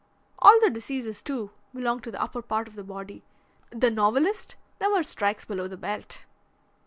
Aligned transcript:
All 0.39 0.59
the 0.63 0.71
diseases, 0.71 1.21
too, 1.21 1.51
belong 1.75 1.99
to 1.99 2.09
the 2.09 2.19
upper 2.19 2.41
part 2.41 2.67
of 2.67 2.73
the 2.73 2.83
body. 2.83 3.23
The 3.69 3.91
novelist 3.91 4.55
never 4.79 5.03
strikes 5.03 5.45
below 5.45 5.67
the 5.67 5.77
belt." 5.77 6.25